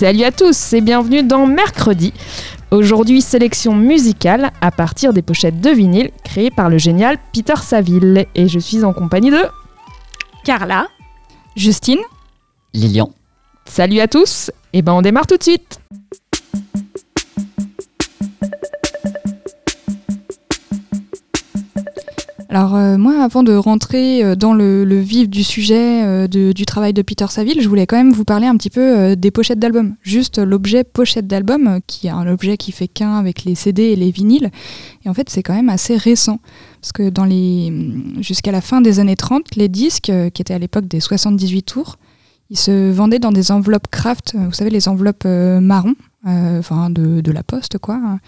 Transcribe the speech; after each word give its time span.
Salut 0.00 0.24
à 0.24 0.32
tous 0.32 0.72
et 0.72 0.80
bienvenue 0.80 1.22
dans 1.22 1.46
Mercredi. 1.46 2.14
Aujourd'hui, 2.70 3.20
sélection 3.20 3.74
musicale 3.74 4.50
à 4.62 4.70
partir 4.70 5.12
des 5.12 5.20
pochettes 5.20 5.60
de 5.60 5.68
vinyle 5.68 6.10
créées 6.24 6.50
par 6.50 6.70
le 6.70 6.78
génial 6.78 7.18
Peter 7.34 7.56
Saville. 7.56 8.24
Et 8.34 8.48
je 8.48 8.58
suis 8.58 8.82
en 8.82 8.94
compagnie 8.94 9.30
de 9.30 9.42
Carla, 10.42 10.88
Justine, 11.54 11.98
Lilian. 12.72 13.10
Salut 13.66 14.00
à 14.00 14.08
tous 14.08 14.50
Et 14.72 14.80
ben 14.80 14.94
on 14.94 15.02
démarre 15.02 15.26
tout 15.26 15.36
de 15.36 15.42
suite 15.42 15.80
Alors 22.50 22.74
euh, 22.74 22.98
moi, 22.98 23.22
avant 23.22 23.44
de 23.44 23.54
rentrer 23.54 24.24
euh, 24.24 24.34
dans 24.34 24.54
le, 24.54 24.82
vif 24.98 25.28
du 25.28 25.44
sujet 25.44 26.04
euh, 26.04 26.26
du 26.26 26.66
travail 26.66 26.92
de 26.92 27.00
Peter 27.00 27.26
Saville, 27.28 27.60
je 27.60 27.68
voulais 27.68 27.86
quand 27.86 27.96
même 27.96 28.12
vous 28.12 28.24
parler 28.24 28.48
un 28.48 28.56
petit 28.56 28.70
peu 28.70 29.14
des 29.14 29.30
pochettes 29.30 29.60
d'albums. 29.60 29.94
Juste 30.02 30.38
l'objet 30.38 30.82
pochette 30.82 31.28
d'album, 31.28 31.78
qui 31.86 32.08
est 32.08 32.10
un 32.10 32.26
objet 32.26 32.56
qui 32.56 32.72
fait 32.72 32.88
qu'un 32.88 33.14
avec 33.16 33.44
les 33.44 33.54
CD 33.54 33.84
et 33.84 33.96
les 33.96 34.10
vinyles. 34.10 34.50
Et 35.04 35.08
en 35.08 35.14
fait, 35.14 35.30
c'est 35.30 35.44
quand 35.44 35.54
même 35.54 35.68
assez 35.68 35.96
récent. 35.96 36.40
Parce 36.80 36.90
que 36.90 37.08
dans 37.08 37.24
les 37.24 37.72
jusqu'à 38.20 38.50
la 38.50 38.60
fin 38.60 38.80
des 38.80 38.98
années 38.98 39.16
30, 39.16 39.54
les 39.54 39.68
disques, 39.68 40.10
qui 40.34 40.42
étaient 40.42 40.54
à 40.54 40.58
l'époque 40.58 40.88
des 40.88 40.98
78 40.98 41.62
tours, 41.62 41.98
ils 42.50 42.58
se 42.58 42.90
vendaient 42.90 43.20
dans 43.20 43.30
des 43.30 43.52
enveloppes 43.52 43.86
craft, 43.88 44.34
vous 44.34 44.52
savez, 44.52 44.70
les 44.70 44.88
enveloppes 44.88 45.24
marron, 45.24 45.94
enfin 46.24 46.90
de, 46.90 47.30
la 47.30 47.42
poste, 47.42 47.78
quoi. 47.78 48.18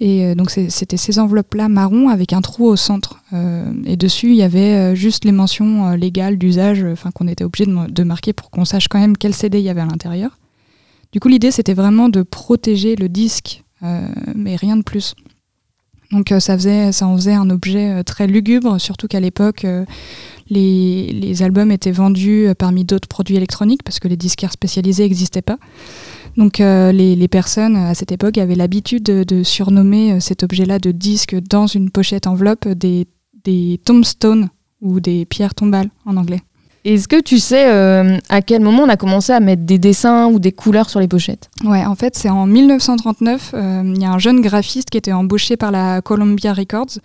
Et 0.00 0.24
euh, 0.24 0.34
donc 0.34 0.50
c'était 0.50 0.96
ces 0.96 1.18
enveloppes-là 1.18 1.68
marron 1.68 2.08
avec 2.08 2.32
un 2.32 2.40
trou 2.40 2.66
au 2.66 2.76
centre. 2.76 3.22
Euh, 3.32 3.72
et 3.84 3.96
dessus, 3.96 4.30
il 4.30 4.36
y 4.36 4.42
avait 4.42 4.74
euh, 4.74 4.94
juste 4.94 5.24
les 5.24 5.32
mentions 5.32 5.88
euh, 5.88 5.96
légales 5.96 6.38
d'usage, 6.38 6.82
euh, 6.82 6.92
enfin 6.92 7.10
qu'on 7.10 7.28
était 7.28 7.44
obligé 7.44 7.66
de, 7.66 8.02
marquer 8.02 8.32
pour 8.32 8.50
qu'on 8.50 8.64
sache 8.64 8.88
quand 8.88 8.98
même 8.98 9.16
quel 9.16 9.34
CD 9.34 9.58
il 9.58 9.64
y 9.64 9.68
avait 9.68 9.80
à 9.80 9.86
l'intérieur. 9.86 10.38
Du 11.12 11.20
coup, 11.20 11.28
l'idée, 11.28 11.50
c'était 11.50 11.74
vraiment 11.74 12.08
de 12.08 12.22
protéger 12.22 12.96
le 12.96 13.08
disque, 13.08 13.62
euh, 13.82 14.08
mais 14.34 14.56
rien 14.56 14.76
de 14.76 14.82
plus. 14.82 15.14
Donc 16.12 16.30
euh, 16.32 16.40
ça, 16.40 16.58
ça 16.92 17.06
en 17.06 17.16
faisait 17.16 17.34
un 17.34 17.50
objet 17.50 17.90
euh, 17.90 18.02
très 18.02 18.26
lugubre, 18.26 18.80
surtout 18.80 19.08
qu'à 19.08 19.20
l'époque, 19.20 19.64
euh, 19.64 19.84
les, 20.48 21.08
les 21.12 21.42
albums 21.42 21.72
étaient 21.72 21.92
vendus 21.92 22.46
euh, 22.46 22.54
parmi 22.54 22.84
d'autres 22.84 23.08
produits 23.08 23.36
électroniques, 23.36 23.82
parce 23.82 23.98
que 23.98 24.08
les 24.08 24.16
disquaires 24.16 24.52
spécialisés 24.52 25.04
n'existaient 25.04 25.42
pas. 25.42 25.58
Donc 26.36 26.60
euh, 26.60 26.92
les, 26.92 27.16
les 27.16 27.28
personnes 27.28 27.76
à 27.76 27.94
cette 27.94 28.12
époque 28.12 28.38
avaient 28.38 28.54
l'habitude 28.54 29.02
de, 29.02 29.24
de 29.24 29.42
surnommer 29.42 30.12
euh, 30.12 30.20
cet 30.20 30.42
objet-là 30.42 30.78
de 30.78 30.90
disque 30.90 31.34
dans 31.48 31.66
une 31.66 31.90
pochette 31.90 32.26
enveloppe 32.26 32.68
des, 32.68 33.06
des 33.44 33.80
tombstones 33.84 34.48
ou 34.82 35.00
des 35.00 35.24
pierres 35.24 35.54
tombales 35.54 35.88
en 36.04 36.16
anglais. 36.16 36.40
Est-ce 36.84 37.08
que 37.08 37.20
tu 37.20 37.40
sais 37.40 37.66
euh, 37.68 38.16
à 38.28 38.42
quel 38.42 38.62
moment 38.62 38.84
on 38.84 38.88
a 38.88 38.96
commencé 38.96 39.32
à 39.32 39.40
mettre 39.40 39.62
des 39.62 39.76
dessins 39.78 40.26
ou 40.28 40.38
des 40.38 40.52
couleurs 40.52 40.88
sur 40.88 41.00
les 41.00 41.08
pochettes? 41.08 41.50
Ouais, 41.64 41.84
en 41.84 41.96
fait, 41.96 42.14
c'est 42.14 42.30
en 42.30 42.46
1939. 42.46 43.50
euh, 43.54 43.82
Il 43.96 44.00
y 44.00 44.04
a 44.04 44.12
un 44.12 44.18
jeune 44.20 44.40
graphiste 44.40 44.90
qui 44.90 44.98
était 44.98 45.12
embauché 45.12 45.56
par 45.56 45.72
la 45.72 46.00
Columbia 46.00 46.52
Records. 46.52 46.98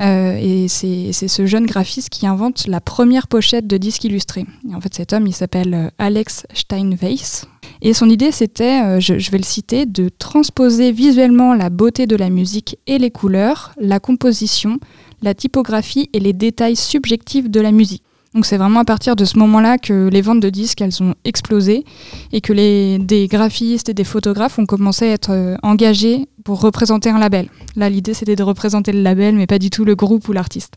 euh, 0.00 0.38
et 0.40 0.68
c'est 0.68 1.12
ce 1.12 1.44
jeune 1.44 1.66
graphiste 1.66 2.08
qui 2.08 2.26
invente 2.26 2.66
la 2.68 2.80
première 2.80 3.28
pochette 3.28 3.66
de 3.66 3.76
disque 3.76 4.04
illustré. 4.04 4.46
Et 4.70 4.74
en 4.74 4.80
fait, 4.80 4.94
cet 4.94 5.12
homme, 5.12 5.26
il 5.26 5.34
s'appelle 5.34 5.90
Alex 5.98 6.46
Steinweiss. 6.54 7.44
Et 7.80 7.94
son 7.94 8.08
idée, 8.08 8.32
c'était, 8.32 8.82
euh, 8.82 9.00
je, 9.00 9.30
vais 9.30 9.38
le 9.38 9.44
citer, 9.44 9.86
de 9.86 10.08
transposer 10.08 10.90
visuellement 10.90 11.54
la 11.54 11.70
beauté 11.70 12.06
de 12.06 12.16
la 12.16 12.28
musique 12.28 12.78
et 12.86 12.98
les 12.98 13.10
couleurs, 13.10 13.72
la 13.78 14.00
composition, 14.00 14.78
la 15.22 15.34
typographie 15.34 16.10
et 16.12 16.20
les 16.20 16.32
détails 16.32 16.76
subjectifs 16.76 17.48
de 17.48 17.60
la 17.60 17.70
musique. 17.70 18.02
Donc 18.34 18.44
c'est 18.44 18.58
vraiment 18.58 18.80
à 18.80 18.84
partir 18.84 19.16
de 19.16 19.24
ce 19.24 19.38
moment-là 19.38 19.78
que 19.78 20.08
les 20.08 20.20
ventes 20.20 20.40
de 20.40 20.50
disques, 20.50 20.82
elles 20.82 21.02
ont 21.02 21.14
explosé 21.24 21.84
et 22.32 22.40
que 22.40 22.52
les, 22.52 22.98
des 22.98 23.26
graphistes 23.26 23.88
et 23.88 23.94
des 23.94 24.04
photographes 24.04 24.58
ont 24.58 24.66
commencé 24.66 25.06
à 25.06 25.12
être 25.12 25.30
euh, 25.30 25.56
engagés 25.62 26.26
pour 26.44 26.60
représenter 26.60 27.10
un 27.10 27.18
label. 27.18 27.48
Là, 27.74 27.88
l'idée, 27.88 28.12
c'était 28.12 28.36
de 28.36 28.42
représenter 28.42 28.92
le 28.92 29.02
label, 29.02 29.34
mais 29.34 29.46
pas 29.46 29.58
du 29.58 29.70
tout 29.70 29.84
le 29.84 29.94
groupe 29.94 30.28
ou 30.28 30.32
l'artiste. 30.32 30.74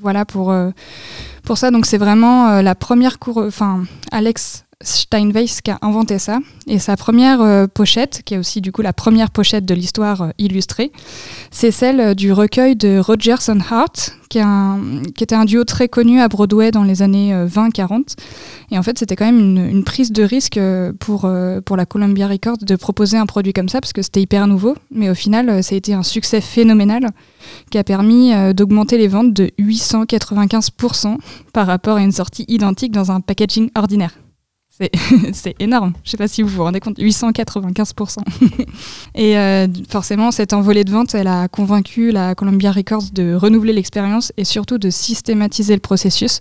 Voilà 0.00 0.24
pour, 0.24 0.50
euh, 0.50 0.70
pour 1.42 1.58
ça. 1.58 1.70
Donc, 1.70 1.84
c'est 1.84 1.98
vraiment 1.98 2.60
la 2.62 2.74
première 2.74 3.18
cour... 3.18 3.38
Enfin, 3.38 3.84
Alex 4.12 4.64
Steinweiss 4.80 5.60
qui 5.60 5.72
a 5.72 5.78
inventé 5.82 6.18
ça. 6.20 6.38
Et 6.68 6.78
sa 6.78 6.96
première 6.96 7.40
euh, 7.40 7.66
pochette, 7.66 8.22
qui 8.24 8.34
est 8.34 8.38
aussi 8.38 8.60
du 8.60 8.70
coup 8.70 8.80
la 8.82 8.92
première 8.92 9.30
pochette 9.30 9.64
de 9.64 9.74
l'histoire 9.74 10.22
euh, 10.22 10.30
illustrée, 10.38 10.92
c'est 11.50 11.72
celle 11.72 12.00
euh, 12.00 12.14
du 12.14 12.32
recueil 12.32 12.76
de 12.76 12.98
Rogers 13.00 13.48
and 13.50 13.58
Hart, 13.68 14.12
qui, 14.28 14.38
est 14.38 14.42
un- 14.42 15.02
était 15.20 15.34
un 15.34 15.44
duo 15.46 15.64
très 15.64 15.88
connu 15.88 16.20
à 16.20 16.28
Broadway 16.28 16.70
dans 16.70 16.84
les 16.84 17.02
années 17.02 17.34
euh, 17.34 17.48
20-40. 17.48 18.14
Et 18.70 18.78
en 18.78 18.84
fait, 18.84 19.00
c'était 19.00 19.16
quand 19.16 19.24
même 19.24 19.40
une, 19.68 19.82
prise 19.82 20.12
de 20.12 20.22
risque 20.22 20.60
pour, 21.00 21.28
pour 21.64 21.76
la 21.76 21.86
Columbia 21.86 22.28
Records 22.28 22.58
de 22.60 22.76
proposer 22.76 23.16
un 23.16 23.24
produit 23.26 23.52
comme 23.54 23.68
ça, 23.68 23.80
parce 23.80 23.92
que 23.94 24.02
c'était 24.02 24.20
hyper 24.20 24.46
nouveau. 24.46 24.76
Mais 24.92 25.08
au 25.08 25.14
final, 25.14 25.62
ça 25.64 25.74
a 25.74 25.78
été 25.78 25.94
un 25.94 26.02
succès 26.02 26.40
phénoménal 26.42 27.06
qui 27.70 27.78
a 27.78 27.84
permis 27.84 28.32
d'augmenter 28.54 28.98
les 28.98 29.08
ventes 29.08 29.32
de 29.32 29.50
895% 29.58 31.16
par 31.54 31.66
rapport 31.66 31.96
à 31.96 32.02
une 32.02 32.12
sortie 32.12 32.44
identique 32.48 32.92
dans 32.92 33.10
un 33.10 33.22
packaging 33.22 33.70
ordinaire. 33.74 34.12
C'est- 35.32 35.54
énorme. 35.60 35.92
Je 36.04 36.10
sais 36.10 36.16
pas 36.16 36.28
si 36.28 36.42
vous 36.42 36.48
vous 36.48 36.62
rendez 36.62 36.80
compte, 36.80 36.98
895%. 36.98 38.18
Et 39.14 39.36
euh, 39.38 39.66
forcément, 39.88 40.30
cette 40.30 40.52
envolée 40.52 40.84
de 40.84 40.90
vente, 40.90 41.14
elle 41.14 41.26
a 41.26 41.48
convaincu 41.48 42.10
la 42.12 42.34
Columbia 42.34 42.70
Records 42.72 43.10
de 43.12 43.34
renouveler 43.34 43.72
l'expérience 43.72 44.32
et 44.36 44.44
surtout 44.44 44.78
de 44.78 44.90
systématiser 44.90 45.74
le 45.74 45.80
processus. 45.80 46.40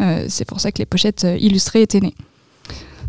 Euh, 0.00 0.26
C'est 0.28 0.44
pour 0.44 0.60
ça 0.60 0.70
que 0.72 0.78
les 0.78 0.86
pochettes 0.86 1.24
euh, 1.24 1.36
illustrées 1.40 1.82
étaient 1.82 2.00
nées. 2.00 2.14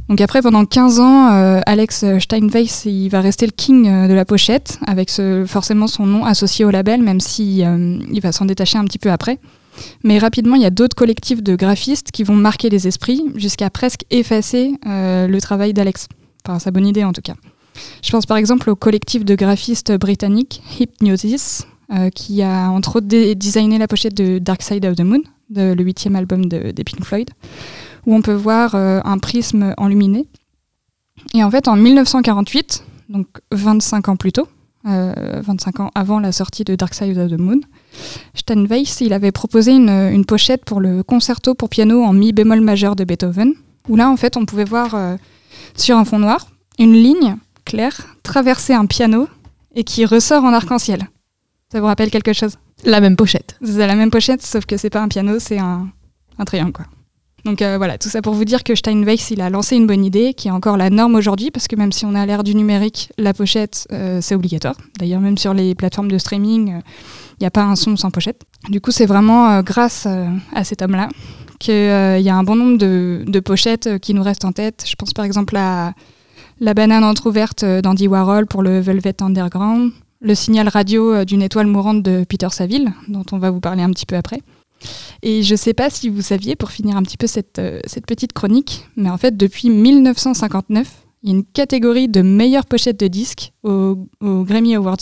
Donc 0.08 0.22
après, 0.22 0.42
pendant 0.42 0.66
15 0.66 1.00
ans, 1.00 1.28
Alex 1.68 2.04
Steinweiss, 2.18 2.86
il 2.86 3.10
va 3.10 3.22
rester 3.22 3.46
le 3.46 3.52
king 3.52 4.08
de 4.08 4.14
la 4.16 4.26
pochette, 4.26 4.80
avec 4.88 5.12
forcément 5.46 5.86
son 5.86 6.08
nom 6.08 6.26
associé 6.26 6.66
au 6.66 6.72
label, 6.72 7.04
même 7.04 7.20
si 7.20 7.62
va 8.20 8.32
s'en 8.32 8.46
détacher 8.46 8.80
un 8.80 8.86
petit 8.86 8.98
peu 8.98 9.12
après. 9.12 9.38
Mais 10.04 10.18
rapidement, 10.20 10.56
il 10.56 10.62
y 10.62 10.66
a 10.66 10.70
d'autres 10.70 10.96
collectifs 10.96 11.44
de 11.44 11.56
graphistes 11.56 12.12
qui 12.12 12.24
vont 12.24 12.36
marquer 12.36 12.70
les 12.70 12.88
esprits, 12.88 13.24
jusqu'à 13.36 13.70
presque 13.70 14.02
effacer 14.10 14.74
euh, 14.86 15.28
le 15.28 15.42
travail 15.42 15.74
d'Alex. 15.74 16.08
Enfin, 16.46 16.60
sa 16.60 16.72
bonne 16.72 16.88
idée 16.88 17.04
en 17.04 17.14
tout 17.14 17.22
cas. 17.22 17.36
Je 18.04 18.12
pense 18.12 18.26
par 18.26 18.38
exemple 18.38 18.70
au 18.70 18.76
collectif 18.76 19.24
de 19.26 19.36
graphistes 19.36 19.92
britanniques 19.98 20.62
Hypnosis, 20.80 21.68
euh, 21.92 22.10
qui 22.10 22.42
a 22.42 22.70
entre 22.70 22.98
autres 22.98 23.08
designé 23.08 23.78
la 23.78 23.88
pochette 23.88 24.16
de 24.16 24.40
Dark 24.40 24.62
Side 24.62 24.86
of 24.86 24.96
the 24.96 25.02
Moon, 25.02 25.22
le 25.56 25.82
huitième 25.84 26.16
album 26.16 26.46
de, 26.46 26.72
des 26.72 26.84
Pink 26.84 27.04
Floyd, 27.04 27.30
où 28.06 28.16
on 28.16 28.22
peut 28.22 28.34
voir 28.34 28.76
euh, 28.76 29.00
un 29.04 29.18
prisme 29.18 29.74
enluminé. 29.78 30.28
Et 31.34 31.44
en 31.44 31.52
fait, 31.52 31.68
en 31.68 31.76
1948, 31.76 32.84
donc 33.10 33.28
25 33.52 34.10
ans 34.10 34.16
plus 34.16 34.32
tôt, 34.32 34.48
euh, 34.88 35.42
25 35.44 35.80
ans 35.82 35.92
avant 35.96 36.20
la 36.20 36.32
sortie 36.32 36.64
de 36.64 36.76
Dark 36.76 36.94
Side 36.94 37.18
of 37.18 37.30
the 37.30 37.40
Moon, 37.40 37.60
Steinweiss, 38.34 39.02
il 39.02 39.14
avait 39.14 39.32
proposé 39.32 39.74
une, 39.74 39.90
une 39.90 40.26
pochette 40.26 40.64
pour 40.66 40.80
le 40.80 41.04
concerto 41.04 41.54
pour 41.54 41.70
piano 41.70 42.04
en 42.04 42.14
mi 42.14 42.32
bémol 42.32 42.62
majeur 42.62 42.96
de 42.96 43.04
Beethoven, 43.04 43.54
où 43.88 43.96
là, 43.96 44.10
en 44.10 44.18
fait, 44.18 44.38
on 44.38 44.46
pouvait 44.46 44.66
voir 44.66 44.96
euh, 44.96 45.18
sur 45.76 45.98
un 45.98 46.06
fond 46.06 46.20
noir 46.20 46.48
une 46.78 46.94
ligne 46.94 47.36
claire 47.66 48.16
traverser 48.24 48.74
un 48.74 48.86
piano 48.86 49.28
et 49.76 49.84
qui 49.84 50.06
ressort 50.06 50.44
en 50.44 50.54
arc-en-ciel. 50.54 51.10
Ça 51.72 51.80
vous 51.80 51.86
rappelle 51.86 52.10
quelque 52.10 52.34
chose? 52.34 52.58
La 52.86 53.02
même 53.02 53.16
pochette. 53.16 53.58
C'est 53.62 53.86
la 53.86 53.96
même 53.96 54.10
pochette, 54.10 54.42
sauf 54.46 54.66
que 54.66 54.78
c'est 54.78 54.90
pas 54.90 55.02
un 55.02 55.08
piano, 55.10 55.40
c'est 55.40 55.60
un, 55.60 55.90
un 56.38 56.46
triangle, 56.46 56.72
quoi. 56.72 56.86
Donc 57.46 57.62
euh, 57.62 57.78
voilà, 57.78 57.98
tout 57.98 58.10
ça 58.10 58.22
pour 58.22 58.34
vous 58.34 58.46
dire 58.46 58.64
que 58.64 58.76
Steinweiss, 58.76 59.32
il 59.32 59.42
a 59.42 59.50
lancé 59.50 59.76
une 59.76 59.88
bonne 59.88 60.04
idée, 60.04 60.34
qui 60.34 60.48
est 60.48 60.52
encore 60.52 60.78
la 60.78 60.90
norme 60.90 61.16
aujourd'hui, 61.16 61.52
parce 61.52 61.68
que 61.68 61.76
même 61.76 61.92
si 61.92 62.06
on 62.06 62.16
a 62.16 62.26
l'ère 62.26 62.44
du 62.44 62.56
numérique, 62.56 63.12
la 63.18 63.34
pochette, 63.34 63.88
euh, 63.92 64.20
c'est 64.22 64.36
obligatoire. 64.36 64.76
D'ailleurs, 65.00 65.22
même 65.22 65.38
sur 65.38 65.54
les 65.54 65.76
plateformes 65.76 66.12
de 66.12 66.18
streaming, 66.18 66.68
il 66.70 67.42
n'y 67.42 67.48
a 67.48 67.52
pas 67.52 67.64
un 67.64 67.76
son 67.76 67.96
sans 67.96 68.12
pochette. 68.12 68.42
Du 68.70 68.82
coup, 68.82 68.92
c'est 68.92 69.06
vraiment 69.06 69.50
euh, 69.50 69.62
grâce 69.62 70.08
à 70.54 70.64
cet 70.64 70.82
homme-là 70.82 71.10
qu'il 71.60 71.74
y 71.74 72.30
a 72.30 72.36
un 72.36 72.44
bon 72.44 72.56
nombre 72.56 72.78
de, 72.78 73.24
de 73.28 73.40
pochettes 73.42 74.00
qui 74.00 74.14
nous 74.14 74.24
restent 74.24 74.46
en 74.46 74.54
tête. 74.54 74.86
Je 74.88 74.96
pense 74.96 75.14
par 75.14 75.26
exemple 75.26 75.58
à 75.58 75.94
la 76.62 76.74
banane 76.74 77.04
entrouverte 77.04 77.66
d'Andy 77.66 78.08
Warhol 78.08 78.48
pour 78.48 78.64
le 78.64 78.80
Velvet 78.80 79.22
Underground, 79.22 79.92
le 80.22 80.36
signal 80.36 80.70
radio 80.70 81.26
d'une 81.26 81.42
étoile 81.42 81.68
mourante 81.68 82.02
de 82.02 82.24
Peter 82.24 82.48
Saville, 82.50 82.94
dont 83.10 83.26
on 83.34 83.40
va 83.40 83.52
vous 83.52 83.60
parler 83.60 83.84
un 83.84 83.90
petit 83.90 84.06
peu 84.06 84.16
après. 84.16 84.42
Et 85.22 85.44
je 85.44 85.54
ne 85.54 85.58
sais 85.58 85.74
pas 85.74 85.90
si 85.90 86.10
vous 86.10 86.22
saviez, 86.22 86.56
pour 86.56 86.72
finir 86.72 86.98
un 86.98 87.04
petit 87.04 87.18
peu 87.18 87.28
cette, 87.28 87.62
cette 87.86 88.06
petite 88.06 88.34
chronique, 88.34 88.88
mais 88.96 89.10
en 89.10 89.18
fait, 89.18 89.36
depuis 89.36 89.70
1959, 89.70 90.88
il 91.24 91.30
y 91.30 91.34
a 91.34 91.36
une 91.36 91.44
catégorie 91.44 92.08
de 92.08 92.22
meilleure 92.22 92.66
pochette 92.66 93.00
de 93.00 93.08
disques 93.08 93.52
aux, 93.64 93.98
Grammy 94.22 94.76
Awards. 94.76 94.98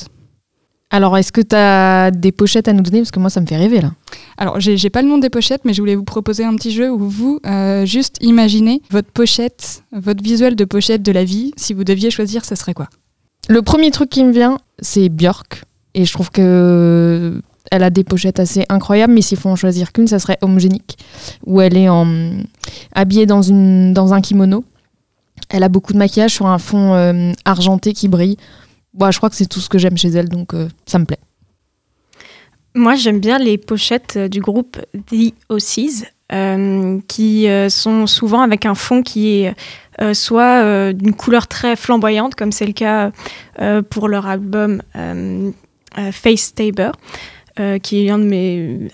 Alors, 0.89 1.17
est-ce 1.17 1.33
que 1.33 1.41
tu 1.41 1.55
as 1.55 2.11
des 2.11 2.31
pochettes 2.31 2.69
à 2.69 2.73
nous 2.73 2.81
donner? 2.81 2.99
Parce 2.99 3.11
que 3.11 3.19
moi, 3.19 3.29
ça 3.29 3.41
me 3.41 3.45
fait 3.45 3.57
rêver 3.57 3.81
là. 3.81 3.91
Alors, 4.37 4.59
j'ai 4.59 4.89
pas 4.89 5.01
le 5.01 5.09
nom 5.09 5.17
des 5.17 5.29
pochettes, 5.29 5.65
mais 5.65 5.73
je 5.73 5.81
voulais 5.81 5.95
vous 5.95 6.05
proposer 6.05 6.45
un 6.45 6.55
petit 6.55 6.71
jeu 6.71 6.89
où 6.89 6.97
vous, 6.97 7.39
euh, 7.45 7.85
juste 7.85 8.17
imaginez 8.21 8.81
votre 8.89 9.11
pochette, 9.11 9.83
votre 9.91 10.23
visuel 10.23 10.55
de 10.55 10.63
pochette 10.63 11.03
de 11.03 11.11
la 11.11 11.25
vie. 11.25 11.51
Si 11.57 11.73
vous 11.73 11.83
deviez 11.83 12.09
choisir, 12.09 12.45
ça 12.45 12.55
serait 12.55 12.73
quoi? 12.73 12.87
Le 13.49 13.61
premier 13.61 13.91
truc 13.91 14.09
qui 14.09 14.23
me 14.23 14.31
vient, 14.31 14.59
c'est 14.79 15.09
Björk. 15.09 15.63
Et 15.93 16.05
je 16.05 16.13
trouve 16.13 16.31
que 16.31 17.41
elle 17.71 17.83
a 17.83 17.89
des 17.89 18.03
pochettes 18.03 18.39
assez 18.39 18.65
incroyables, 18.69 19.13
mais 19.13 19.21
s'il 19.21 19.37
faut 19.37 19.49
en 19.49 19.55
choisir 19.55 19.91
qu'une, 19.91 20.07
ça 20.07 20.19
serait 20.19 20.37
Homogénique, 20.41 20.97
où 21.45 21.61
elle 21.61 21.77
est 21.77 21.89
en, 21.89 22.07
habillée 22.93 23.25
dans, 23.25 24.13
un 24.13 24.21
kimono. 24.21 24.63
Elle 25.49 25.63
a 25.63 25.69
beaucoup 25.69 25.93
de 25.93 25.97
maquillage 25.97 26.33
sur 26.33 26.47
un 26.47 26.57
fond 26.57 26.93
euh, 26.93 27.31
argenté 27.45 27.93
qui 27.93 28.07
brille. 28.07 28.37
Bon, 28.93 29.11
je 29.11 29.17
crois 29.17 29.29
que 29.29 29.35
c'est 29.35 29.47
tout 29.47 29.59
ce 29.59 29.69
que 29.69 29.77
j'aime 29.77 29.97
chez 29.97 30.09
elle, 30.09 30.29
donc 30.29 30.53
euh, 30.53 30.67
ça 30.85 30.99
me 30.99 31.05
plaît. 31.05 31.19
Moi, 32.75 32.95
j'aime 32.95 33.19
bien 33.19 33.39
les 33.39 33.57
pochettes 33.57 34.15
euh, 34.17 34.27
du 34.27 34.39
groupe 34.39 34.77
The 35.09 35.33
Ossies, 35.49 36.03
qui 37.07 37.47
sont 37.69 38.05
souvent 38.05 38.41
avec 38.41 38.65
un 38.65 38.75
fond 38.75 39.01
qui 39.01 39.29
est 39.29 39.55
soit 40.13 40.91
d'une 40.91 41.13
couleur 41.13 41.47
très 41.47 41.77
flamboyante, 41.77 42.35
comme 42.35 42.51
c'est 42.51 42.65
le 42.65 42.73
cas 42.73 43.13
pour 43.89 44.09
leur 44.09 44.27
album 44.27 44.81
Face 46.11 46.53
Taber, 46.53 46.91
euh, 47.59 47.79
qui 47.79 48.05
est 48.05 48.09
un 48.09 48.19
de 48.19 48.23
mes, 48.23 48.89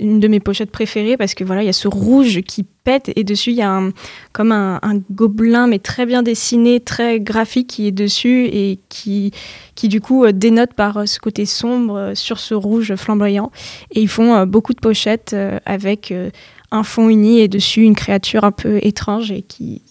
une 0.00 0.20
de 0.20 0.28
mes 0.28 0.40
pochettes 0.40 0.70
préférées 0.70 1.16
parce 1.16 1.34
que 1.34 1.44
voilà, 1.44 1.62
il 1.62 1.66
y 1.66 1.70
a 1.70 1.72
ce 1.72 1.88
rouge 1.88 2.40
qui 2.42 2.64
pète 2.64 3.10
et 3.14 3.24
dessus 3.24 3.50
il 3.50 3.56
y 3.56 3.62
a 3.62 3.70
un, 3.70 3.90
comme 4.32 4.52
un, 4.52 4.80
gobelin 5.10 5.66
mais 5.66 5.78
très 5.78 6.06
bien 6.06 6.22
dessiné, 6.22 6.80
très 6.80 7.20
graphique 7.20 7.68
qui 7.68 7.86
est 7.86 7.92
dessus 7.92 8.46
et 8.46 8.80
qui, 8.88 9.32
qui 9.74 9.88
du 9.88 10.00
coup 10.00 10.24
euh, 10.24 10.32
dénote 10.32 10.74
par 10.74 10.96
euh, 10.98 11.06
ce 11.06 11.20
côté 11.20 11.46
sombre 11.46 12.12
sur 12.14 12.38
ce 12.38 12.54
rouge 12.54 12.94
flamboyant. 12.96 13.50
Et 13.92 14.00
ils 14.00 14.08
font 14.08 14.46
beaucoup 14.46 14.74
de 14.74 14.80
pochettes 14.80 15.36
avec 15.64 16.12
un 16.70 16.82
fond 16.82 17.08
uni 17.08 17.40
et 17.40 17.48
dessus 17.48 17.82
une 17.82 17.94
créature 17.94 18.44
un 18.44 18.52
peu 18.52 18.78
étrange 18.82 19.30
et 19.30 19.42
qui 19.42 19.82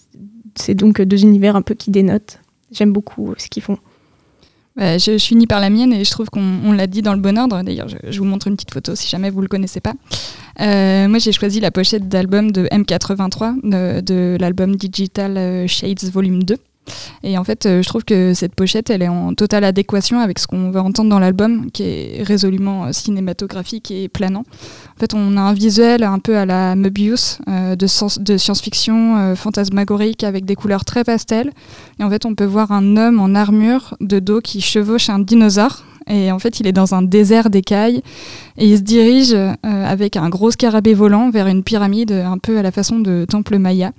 c'est 0.54 0.74
donc 0.74 1.00
deux 1.00 1.22
univers 1.22 1.56
un 1.56 1.62
peu 1.62 1.74
qui 1.74 1.90
dénotent. 1.90 2.38
J'aime 2.72 2.92
beaucoup 2.92 3.34
ce 3.38 3.48
qu'ils 3.48 3.62
font. 3.62 3.78
Bah, 4.76 4.98
je, 4.98 5.18
suis 5.18 5.34
unie 5.34 5.46
par 5.46 5.60
la 5.60 5.68
mienne 5.68 5.92
et 5.92 6.04
je 6.04 6.10
trouve 6.10 6.30
qu'on 6.30 6.72
l'a 6.72 6.86
dit 6.86 7.02
dans 7.02 7.14
le 7.14 7.20
bon 7.20 7.38
ordre. 7.38 7.62
D'ailleurs, 7.62 7.88
je, 7.88 8.18
vous 8.18 8.24
montre 8.24 8.48
une 8.48 8.54
petite 8.54 8.72
photo 8.72 8.94
si 8.94 9.08
jamais 9.08 9.30
vous 9.30 9.38
ne 9.38 9.42
le 9.42 9.48
connaissez 9.48 9.80
pas. 9.80 9.94
Euh, 10.60 11.08
moi, 11.08 11.18
j'ai 11.18 11.32
choisi 11.32 11.60
la 11.60 11.70
pochette 11.70 12.08
d'album 12.08 12.50
de 12.50 12.66
M83, 12.66 13.60
de, 13.62 14.00
de 14.00 14.36
l'album 14.40 14.76
Digital 14.76 15.36
euh, 15.36 15.66
Shades 15.66 16.04
Volume 16.04 16.44
2. 16.44 16.56
Et 17.22 17.36
en 17.36 17.44
fait, 17.44 17.66
euh, 17.66 17.82
je 17.82 17.88
trouve 17.88 18.04
que 18.04 18.32
cette 18.34 18.54
pochette, 18.54 18.90
elle 18.90 19.02
est 19.02 19.08
en 19.08 19.34
totale 19.34 19.64
adéquation 19.64 20.20
avec 20.20 20.38
ce 20.38 20.46
qu'on 20.46 20.70
va 20.70 20.82
entendre 20.82 21.10
dans 21.10 21.18
l'album, 21.18 21.70
qui 21.70 21.82
est 21.82 22.22
résolument 22.22 22.86
euh, 22.86 22.92
cinématographique 22.92 23.90
et 23.90 24.08
planant. 24.08 24.44
En 24.96 25.00
fait, 25.00 25.14
on 25.14 25.36
a 25.36 25.40
un 25.40 25.52
visuel 25.52 26.02
un 26.02 26.18
peu 26.18 26.36
à 26.36 26.46
la 26.46 26.76
Möbius, 26.76 27.38
euh, 27.48 27.76
de, 27.76 27.86
science-fiction 27.86 29.34
fantasmagorique 29.36 30.24
avec 30.24 30.44
des 30.44 30.54
couleurs 30.54 30.84
très 30.84 31.04
pastel. 31.04 31.52
Et 31.98 32.04
en 32.04 32.10
fait, 32.10 32.24
on 32.24 32.34
peut 32.34 32.44
voir 32.44 32.72
un 32.72 32.96
homme 32.96 33.20
en 33.20 33.34
armure 33.34 33.96
de 34.00 34.18
dos 34.18 34.40
qui 34.40 34.60
chevauche 34.60 35.10
un 35.10 35.18
dinosaure. 35.18 35.84
Et 36.06 36.32
en 36.32 36.38
fait, 36.38 36.60
il 36.60 36.66
est 36.66 36.72
dans 36.72 36.94
un 36.94 37.02
désert 37.02 37.50
d'écailles 37.50 38.02
et 38.56 38.66
il 38.66 38.76
se 38.76 38.82
dirige 38.82 39.36
avec 39.62 40.16
un 40.16 40.28
gros 40.28 40.50
scarabée 40.50 40.94
volant 40.94 41.30
vers 41.30 41.46
une 41.46 41.62
pyramide 41.62 42.12
un 42.12 42.38
peu 42.38 42.58
à 42.58 42.62
la 42.62 42.72
façon 42.72 42.98
de 42.98 43.26
temple 43.28 43.58
maya. 43.58 43.92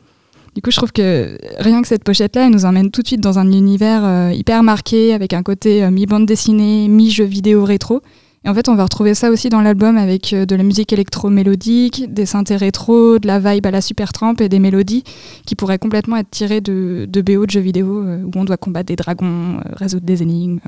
Du 0.56 0.62
coup, 0.62 0.70
je 0.70 0.76
trouve 0.76 0.92
que 0.92 1.38
rien 1.60 1.82
que 1.82 1.88
cette 1.88 2.04
pochette-là, 2.04 2.46
elle 2.46 2.52
nous 2.52 2.66
emmène 2.66 2.92
tout 2.92 3.02
de 3.02 3.08
suite 3.08 3.22
dans 3.22 3.40
un 3.40 3.50
univers 3.52 4.04
euh, 4.04 4.34
hyper 4.34 4.64
marqué, 4.64 5.14
avec 5.14 5.34
un 5.34 5.44
côté 5.44 5.84
euh, 5.84 5.92
mi-bande 5.92 6.26
dessinée, 6.26 6.90
mi-jeu 6.90 7.24
vidéo 7.24 7.64
rétro. 7.64 8.02
Et 8.44 8.50
en 8.50 8.54
fait, 8.54 8.68
on 8.68 8.76
va 8.76 8.84
retrouver 8.84 9.14
ça 9.14 9.30
aussi 9.30 9.48
dans 9.48 9.62
l'album 9.62 9.96
avec 9.96 10.34
euh, 10.34 10.46
de 10.46 10.56
la 10.56 10.64
musique 10.64 10.92
électro-mélodique, 10.92 12.14
des 12.14 12.26
synthés 12.26 12.58
rétro, 12.58 13.18
de 13.18 13.28
la 13.28 13.40
vibe 13.40 13.66
à 13.66 13.72
la 13.72 13.80
Supertramp 13.80 14.36
et 14.42 14.50
des 14.50 14.60
mélodies 14.60 15.06
qui 15.46 15.56
pourraient 15.56 15.80
complètement 15.80 16.18
être 16.18 16.30
tirées 16.30 16.60
de, 16.60 17.08
de 17.08 17.22
BO 17.22 17.46
de 17.46 17.52
jeux 17.52 17.62
vidéo 17.62 18.04
où 18.04 18.32
on 18.36 18.44
doit 18.44 18.58
combattre 18.58 18.88
des 18.88 18.98
dragons, 18.98 19.62
résoudre 19.74 20.06
des 20.06 20.22
énigmes. 20.22 20.60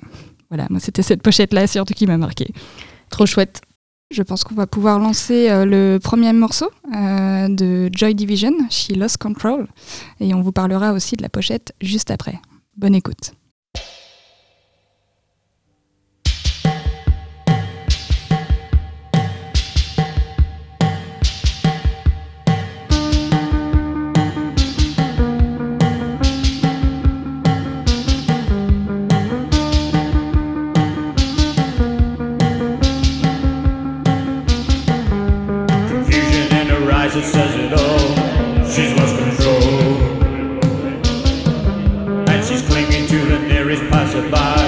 Voilà, 0.50 0.68
moi, 0.70 0.80
c'était 0.80 1.02
cette 1.02 1.22
pochette-là 1.22 1.68
surtout 1.68 1.94
qui 1.94 2.06
m'a 2.06 2.18
marqué. 2.18 2.54
Trop 3.10 3.26
chouette. 3.26 3.60
Je 4.12 4.22
pense 4.22 4.44
qu'on 4.44 4.56
va 4.56 4.68
pouvoir 4.68 5.00
lancer 5.00 5.50
euh, 5.50 5.66
le 5.66 5.98
premier 5.98 6.34
morceau 6.34 6.70
euh, 6.96 7.48
de 7.50 7.90
Joy 7.92 8.14
Division, 8.14 8.54
She 8.70 8.90
Lost 8.96 9.18
Control, 9.18 9.68
et 10.20 10.34
on 10.34 10.42
vous 10.42 10.52
parlera 10.52 10.94
aussi 10.94 11.16
de 11.16 11.24
la 11.24 11.30
pochette 11.30 11.74
juste 11.82 12.12
après. 12.12 12.40
Bonne 12.78 12.96
écoute. 12.96 13.34
there 43.64 43.72
is 43.72 43.80
passerby. 43.80 44.63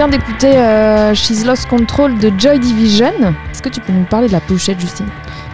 Vient 0.00 0.08
d'écouter 0.08 0.56
euh, 0.56 1.14
She's 1.14 1.44
Lost 1.44 1.68
Control 1.68 2.16
de 2.16 2.32
Joy 2.38 2.58
Division. 2.58 3.12
Est-ce 3.50 3.60
que 3.60 3.68
tu 3.68 3.82
peux 3.82 3.92
nous 3.92 4.04
parler 4.04 4.28
de 4.28 4.32
la 4.32 4.40
pochette, 4.40 4.80
Justine? 4.80 5.04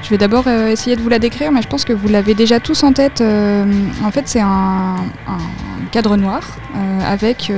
Je 0.04 0.08
vais 0.08 0.18
d'abord 0.18 0.44
euh, 0.46 0.68
essayer 0.68 0.94
de 0.94 1.00
vous 1.00 1.08
la 1.08 1.18
décrire, 1.18 1.50
mais 1.50 1.62
je 1.62 1.66
pense 1.66 1.84
que 1.84 1.92
vous 1.92 2.06
l'avez 2.06 2.34
déjà 2.34 2.60
tous 2.60 2.84
en 2.84 2.92
tête. 2.92 3.22
Euh, 3.22 3.64
en 4.04 4.12
fait, 4.12 4.28
c'est 4.28 4.40
un, 4.40 4.98
cadre 5.90 6.16
noir 6.16 6.42
euh, 6.76 7.00
avec, 7.04 7.50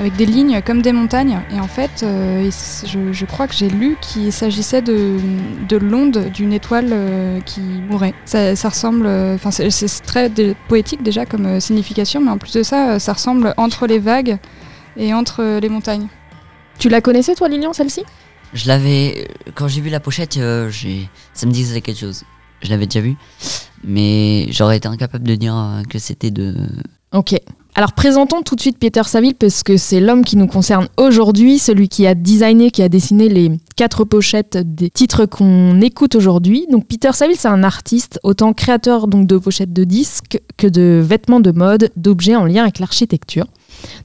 avec 0.00 0.16
des 0.16 0.26
lignes 0.26 0.60
comme 0.60 0.82
des 0.82 0.90
montagnes. 0.90 1.38
Et 1.54 1.60
en 1.60 1.68
fait, 1.68 2.04
je, 2.04 3.24
crois 3.26 3.46
que 3.46 3.54
j'ai 3.54 3.68
lu 3.68 3.96
qu'il 4.00 4.32
s'agissait 4.32 4.82
de, 4.82 5.18
de 5.68 5.76
l'onde 5.76 6.32
d'une 6.34 6.52
étoile 6.52 6.92
qui 7.46 7.60
mourait. 7.60 8.14
Ça, 8.24 8.68
ressemble, 8.68 9.06
enfin, 9.36 9.52
c'est 9.52 10.02
très 10.02 10.32
poétique 10.66 11.04
déjà 11.04 11.26
comme 11.26 11.60
signification, 11.60 12.20
mais 12.20 12.32
en 12.32 12.38
plus 12.38 12.54
de 12.54 12.64
ça, 12.64 12.98
ça 12.98 13.12
ressemble 13.12 13.54
entre 13.56 13.86
les 13.86 14.00
vagues 14.00 14.40
et 15.00 15.12
entre 15.14 15.40
euh, 15.42 15.60
les 15.60 15.68
montagnes. 15.68 16.06
Tu 16.78 16.88
la 16.88 17.00
connaissais, 17.00 17.34
toi, 17.34 17.48
Lilian, 17.48 17.72
celle-ci? 17.72 18.02
Je 18.52 18.68
l'avais. 18.68 19.28
Quand 19.54 19.66
j'ai 19.68 19.80
vu 19.80 19.90
la 19.90 20.00
pochette, 20.00 20.36
euh, 20.36 20.70
j'ai- 20.70 21.08
ça 21.34 21.46
me 21.46 21.52
disait 21.52 21.80
quelque 21.80 21.98
chose. 21.98 22.22
Je 22.62 22.70
l'avais 22.70 22.86
déjà 22.86 23.00
vu. 23.00 23.16
Mais 23.84 24.46
j'aurais 24.50 24.76
été 24.76 24.88
incapable 24.88 25.26
de 25.26 25.34
dire 25.34 25.56
euh, 25.56 25.82
que 25.88 25.98
c'était 25.98 26.30
de. 26.30 26.54
Ok. 27.12 27.34
Alors 27.76 27.92
présentons 27.92 28.42
tout 28.42 28.56
de 28.56 28.60
suite 28.60 28.78
Peter 28.78 29.02
Saville 29.04 29.36
parce 29.36 29.62
que 29.62 29.76
c'est 29.76 30.00
l'homme 30.00 30.24
qui 30.24 30.36
nous 30.36 30.48
concerne 30.48 30.88
aujourd'hui, 30.96 31.58
celui 31.60 31.88
qui 31.88 32.04
a 32.06 32.16
designé, 32.16 32.72
qui 32.72 32.82
a 32.82 32.88
dessiné 32.88 33.28
les 33.28 33.52
quatre 33.76 34.04
pochettes 34.04 34.58
des 34.58 34.90
titres 34.90 35.24
qu'on 35.24 35.80
écoute 35.80 36.16
aujourd'hui. 36.16 36.66
Donc 36.70 36.88
Peter 36.88 37.12
Saville, 37.12 37.36
c'est 37.36 37.48
un 37.48 37.62
artiste, 37.62 38.18
autant 38.24 38.52
créateur 38.52 39.06
donc 39.06 39.28
de 39.28 39.38
pochettes 39.38 39.72
de 39.72 39.84
disques 39.84 40.40
que 40.56 40.66
de 40.66 41.00
vêtements 41.02 41.38
de 41.40 41.52
mode, 41.52 41.90
d'objets 41.96 42.34
en 42.36 42.44
lien 42.44 42.62
avec 42.64 42.80
l'architecture. 42.80 43.46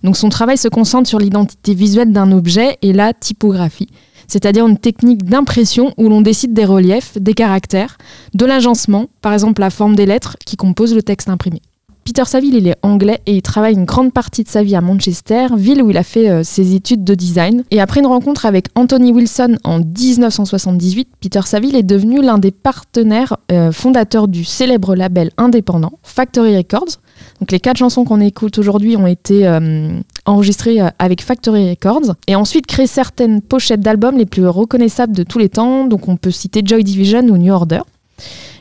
Donc 0.03 0.17
son 0.17 0.29
travail 0.29 0.57
se 0.57 0.67
concentre 0.67 1.07
sur 1.07 1.19
l'identité 1.19 1.73
visuelle 1.73 2.11
d'un 2.11 2.31
objet 2.31 2.77
et 2.81 2.93
la 2.93 3.13
typographie, 3.13 3.89
c'est-à-dire 4.27 4.67
une 4.67 4.77
technique 4.77 5.23
d'impression 5.23 5.93
où 5.97 6.09
l'on 6.09 6.21
décide 6.21 6.53
des 6.53 6.65
reliefs, 6.65 7.17
des 7.17 7.33
caractères, 7.33 7.97
de 8.33 8.45
l'agencement, 8.45 9.07
par 9.21 9.33
exemple 9.33 9.61
la 9.61 9.69
forme 9.69 9.95
des 9.95 10.05
lettres 10.05 10.35
qui 10.45 10.55
composent 10.57 10.95
le 10.95 11.03
texte 11.03 11.29
imprimé. 11.29 11.61
Peter 12.07 12.25
Saville, 12.25 12.53
il 12.53 12.67
est 12.67 12.75
anglais 12.83 13.19
et 13.25 13.35
il 13.37 13.41
travaille 13.41 13.73
une 13.73 13.85
grande 13.85 14.13
partie 14.13 14.43
de 14.43 14.47
sa 14.47 14.61
vie 14.61 14.75
à 14.75 14.81
Manchester, 14.81 15.47
ville 15.57 15.81
où 15.81 15.89
il 15.89 15.97
a 15.97 16.03
fait 16.03 16.29
euh, 16.29 16.43
ses 16.43 16.75
études 16.75 17.03
de 17.03 17.15
design. 17.15 17.63
Et 17.71 17.81
après 17.81 17.99
une 17.99 18.05
rencontre 18.05 18.45
avec 18.45 18.67
Anthony 18.75 19.11
Wilson 19.11 19.57
en 19.63 19.79
1978, 19.79 21.07
Peter 21.19 21.41
Saville 21.43 21.75
est 21.75 21.81
devenu 21.81 22.21
l'un 22.21 22.37
des 22.37 22.51
partenaires 22.51 23.37
euh, 23.51 23.71
fondateurs 23.71 24.27
du 24.27 24.43
célèbre 24.43 24.95
label 24.95 25.31
indépendant 25.37 25.93
Factory 26.03 26.55
Records. 26.55 26.99
Donc 27.39 27.51
les 27.51 27.59
quatre 27.59 27.77
chansons 27.77 28.05
qu'on 28.05 28.21
écoute 28.21 28.57
aujourd'hui 28.57 28.97
ont 28.97 29.07
été 29.07 29.47
euh, 29.47 29.99
enregistrées 30.25 30.81
euh, 30.81 30.89
avec 30.99 31.21
Factory 31.21 31.69
Records 31.69 32.15
et 32.27 32.35
ensuite 32.35 32.65
créé 32.65 32.87
certaines 32.87 33.41
pochettes 33.41 33.81
d'albums 33.81 34.17
les 34.17 34.25
plus 34.25 34.47
reconnaissables 34.47 35.15
de 35.15 35.23
tous 35.23 35.39
les 35.39 35.49
temps. 35.49 35.85
Donc 35.85 36.07
on 36.07 36.17
peut 36.17 36.31
citer 36.31 36.61
Joy 36.63 36.83
Division 36.83 37.21
ou 37.21 37.37
New 37.37 37.53
Order. 37.53 37.81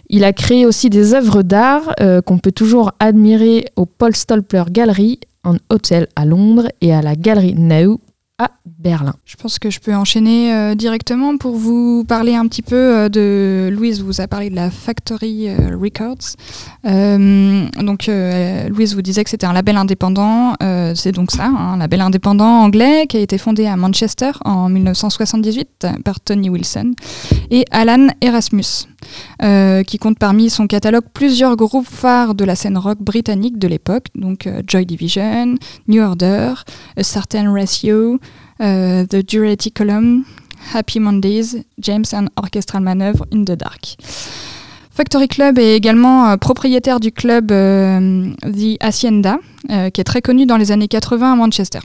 Il 0.08 0.24
a 0.24 0.32
créé 0.32 0.66
aussi 0.66 0.90
des 0.90 1.14
œuvres 1.14 1.42
d'art 1.42 1.94
euh, 2.00 2.20
qu'on 2.20 2.38
peut 2.38 2.52
toujours 2.52 2.92
admirer 3.00 3.64
au 3.76 3.86
Paul 3.86 4.14
Stolper 4.14 4.64
Gallery, 4.70 5.20
un 5.44 5.56
hôtel 5.70 6.08
à 6.14 6.24
Londres, 6.24 6.68
et 6.80 6.92
à 6.92 7.02
la 7.02 7.16
Galerie 7.16 7.54
Nau 7.54 8.00
à 8.38 8.50
Berlin. 8.66 9.14
Je 9.24 9.36
pense 9.36 9.60
que 9.60 9.70
je 9.70 9.78
peux 9.78 9.94
enchaîner 9.94 10.52
euh, 10.52 10.74
directement 10.74 11.36
pour 11.36 11.54
vous 11.54 12.04
parler 12.08 12.34
un 12.34 12.48
petit 12.48 12.62
peu 12.62 12.74
euh, 12.74 13.08
de 13.08 13.70
Louise 13.72 14.02
vous 14.02 14.20
a 14.20 14.26
parlé 14.26 14.50
de 14.50 14.56
la 14.56 14.70
Factory 14.72 15.48
euh, 15.48 15.76
Records. 15.80 16.34
Donc 16.84 18.06
Louise 18.06 18.94
vous 18.94 19.02
disait 19.02 19.22
que 19.22 19.30
c'était 19.30 19.46
un 19.46 19.52
label 19.52 19.76
indépendant, 19.76 20.54
c'est 20.94 21.12
donc 21.12 21.30
ça, 21.30 21.46
hein, 21.46 21.74
un 21.74 21.76
label 21.78 22.00
indépendant 22.00 22.62
anglais 22.62 23.06
qui 23.06 23.16
a 23.16 23.20
été 23.20 23.38
fondé 23.38 23.66
à 23.66 23.76
Manchester 23.76 24.32
en 24.44 24.68
1978 24.68 25.86
par 26.04 26.20
Tony 26.20 26.50
Wilson 26.50 26.92
et 27.50 27.64
Alan 27.70 28.08
Erasmus, 28.20 28.86
qui 29.86 29.98
compte 29.98 30.18
parmi 30.18 30.50
son 30.50 30.66
catalogue 30.66 31.04
plusieurs 31.12 31.56
groupes 31.56 31.88
phares 31.88 32.34
de 32.34 32.44
la 32.44 32.56
scène 32.56 32.78
rock 32.78 32.98
britannique 33.00 33.58
de 33.58 33.68
l'époque, 33.68 34.06
donc 34.14 34.48
Joy 34.66 34.86
Division, 34.86 35.54
New 35.88 36.02
Order, 36.02 36.54
A 36.96 37.02
Certain 37.02 37.52
Ratio, 37.52 38.18
The 38.58 39.16
Duality 39.16 39.70
Column, 39.72 40.24
Happy 40.72 41.00
Mondays, 41.00 41.64
James 41.78 42.06
and 42.12 42.26
Orchestral 42.36 42.82
Maneuver 42.82 43.24
in 43.32 43.44
the 43.44 43.56
Dark. 43.56 43.96
Factory 44.90 45.26
Club 45.26 45.58
est 45.58 45.74
également 45.74 46.28
euh, 46.28 46.36
propriétaire 46.36 47.00
du 47.00 47.10
club 47.10 47.50
euh, 47.50 48.30
The 48.44 48.76
Hacienda, 48.78 49.38
euh, 49.70 49.90
qui 49.90 50.00
est 50.00 50.04
très 50.04 50.22
connu 50.22 50.46
dans 50.46 50.56
les 50.56 50.70
années 50.70 50.86
80 50.86 51.32
à 51.32 51.34
Manchester. 51.34 51.80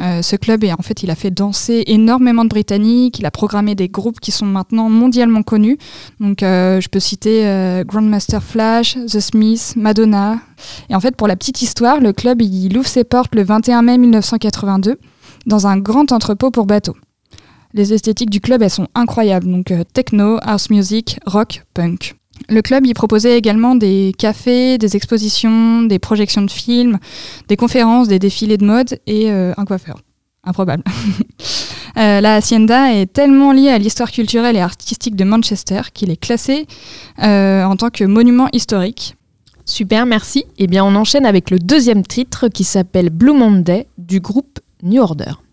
Euh, 0.00 0.20
ce 0.20 0.34
club, 0.34 0.64
est, 0.64 0.72
en 0.72 0.82
fait, 0.82 1.04
il 1.04 1.12
a 1.12 1.14
fait 1.14 1.30
danser 1.30 1.84
énormément 1.86 2.42
de 2.42 2.48
Britanniques, 2.48 3.20
il 3.20 3.26
a 3.26 3.30
programmé 3.30 3.76
des 3.76 3.88
groupes 3.88 4.18
qui 4.18 4.32
sont 4.32 4.46
maintenant 4.46 4.88
mondialement 4.88 5.44
connus. 5.44 5.78
Donc, 6.18 6.42
euh, 6.42 6.80
je 6.80 6.88
peux 6.88 6.98
citer 6.98 7.46
euh, 7.46 7.84
Grandmaster 7.84 8.42
Flash, 8.42 8.94
The 8.94 9.20
Smiths, 9.20 9.76
Madonna. 9.76 10.40
Et 10.88 10.96
en 10.96 11.00
fait, 11.00 11.14
pour 11.14 11.28
la 11.28 11.36
petite 11.36 11.62
histoire, 11.62 12.00
le 12.00 12.12
club, 12.12 12.42
il 12.42 12.76
ouvre 12.76 12.88
ses 12.88 13.04
portes 13.04 13.36
le 13.36 13.44
21 13.44 13.82
mai 13.82 13.96
1982 13.96 14.98
dans 15.46 15.66
un 15.66 15.78
grand 15.78 16.12
entrepôt 16.12 16.50
pour 16.50 16.66
bateaux. 16.66 16.96
Les 17.72 17.92
esthétiques 17.92 18.30
du 18.30 18.40
club, 18.40 18.62
elles 18.62 18.70
sont 18.70 18.88
incroyables, 18.94 19.50
donc 19.50 19.70
euh, 19.70 19.84
techno, 19.84 20.38
house 20.42 20.70
music, 20.70 21.20
rock, 21.24 21.64
punk. 21.72 22.16
Le 22.48 22.62
club 22.62 22.86
y 22.86 22.94
proposait 22.94 23.38
également 23.38 23.76
des 23.76 24.12
cafés, 24.18 24.76
des 24.78 24.96
expositions, 24.96 25.82
des 25.82 25.98
projections 25.98 26.42
de 26.42 26.50
films, 26.50 26.98
des 27.48 27.56
conférences, 27.56 28.08
des 28.08 28.18
défilés 28.18 28.56
de 28.56 28.64
mode 28.64 28.98
et 29.06 29.30
euh, 29.30 29.52
un 29.56 29.64
coiffeur. 29.64 29.98
Improbable. 30.44 30.82
Euh, 31.96 32.20
la 32.20 32.36
Hacienda 32.36 32.94
est 32.94 33.12
tellement 33.12 33.50
liée 33.50 33.68
à 33.68 33.76
l'histoire 33.76 34.12
culturelle 34.12 34.54
et 34.54 34.60
artistique 34.60 35.16
de 35.16 35.24
Manchester 35.24 35.80
qu'il 35.92 36.08
est 36.10 36.16
classé 36.16 36.68
en 37.18 37.74
tant 37.76 37.90
que 37.90 38.04
monument 38.04 38.46
historique. 38.52 39.16
Super, 39.64 40.06
merci. 40.06 40.44
Eh 40.58 40.68
bien, 40.68 40.84
on 40.84 40.94
enchaîne 40.94 41.26
avec 41.26 41.50
le 41.50 41.58
deuxième 41.58 42.04
titre 42.04 42.46
qui 42.46 42.62
s'appelle 42.62 43.10
Blue 43.10 43.32
Monday 43.32 43.88
du 43.98 44.20
groupe 44.20 44.60
New 44.82 45.02
Order. 45.02 45.49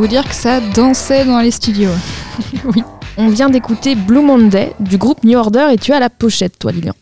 Vous 0.00 0.06
dire 0.06 0.26
que 0.26 0.34
ça 0.34 0.62
dansait 0.62 1.26
dans 1.26 1.40
les 1.40 1.50
studios. 1.50 1.90
oui. 2.64 2.82
On 3.18 3.28
vient 3.28 3.50
d'écouter 3.50 3.94
Blue 3.94 4.22
Monday 4.22 4.72
du 4.80 4.96
groupe 4.96 5.24
New 5.24 5.38
Order 5.38 5.68
et 5.72 5.76
tu 5.76 5.92
as 5.92 6.00
la 6.00 6.08
pochette, 6.08 6.58
toi, 6.58 6.72
Lilian. 6.72 6.94